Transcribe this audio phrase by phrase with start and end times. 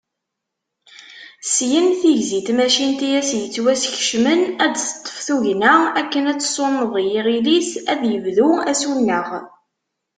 [1.51, 8.01] Syin, tigzi n tmacint i as-yettwaskecmen ad d-teṭṭef tugna akken ad tsuneḍ i yiɣil-is ad
[8.11, 9.27] yebdu asuneɣ.